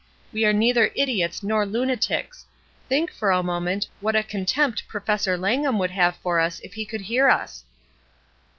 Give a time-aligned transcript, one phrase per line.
[0.33, 2.47] We are neither idiots nor lunatics.
[2.89, 6.85] Think, for a moment, what a contempt Professor Langham would have for us if he
[6.85, 7.63] could hear us."